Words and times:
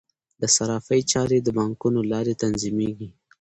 د 0.41 0.43
صرافۍ 0.55 1.01
چارې 1.11 1.37
د 1.41 1.47
بانکونو 1.57 1.99
له 2.03 2.09
لارې 2.11 2.33
تنظیمیږي. 2.43 3.09